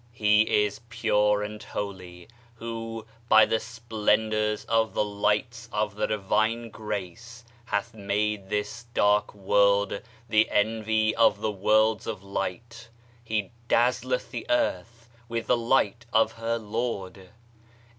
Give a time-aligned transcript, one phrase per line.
[0.13, 6.71] He is pure and holy, who, by the splendors of the lights of the divine
[6.71, 12.89] grace hath made this dark world the envy of the worlds of light:
[13.23, 17.29] "He dazzleth the earth with the light of her Lord."